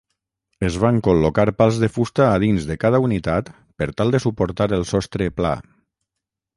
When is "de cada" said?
2.71-3.03